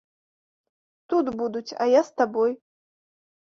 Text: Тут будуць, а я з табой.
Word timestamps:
Тут 1.13 1.25
будуць, 1.43 1.75
а 1.85 1.89
я 1.93 2.01
з 2.11 2.19
табой. 2.23 2.51